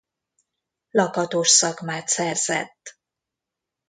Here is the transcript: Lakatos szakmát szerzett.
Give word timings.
Lakatos 0.89 1.47
szakmát 1.49 2.07
szerzett. 2.07 2.99